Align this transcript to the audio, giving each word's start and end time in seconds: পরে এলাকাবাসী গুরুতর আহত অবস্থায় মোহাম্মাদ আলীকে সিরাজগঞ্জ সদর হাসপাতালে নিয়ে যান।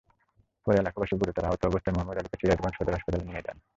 পরে 0.67 0.77
এলাকাবাসী 0.77 1.13
গুরুতর 1.21 1.47
আহত 1.47 1.61
অবস্থায় 1.65 1.93
মোহাম্মাদ 1.95 2.17
আলীকে 2.19 2.37
সিরাজগঞ্জ 2.39 2.75
সদর 2.77 2.95
হাসপাতালে 2.95 3.25
নিয়ে 3.27 3.45
যান। 3.45 3.57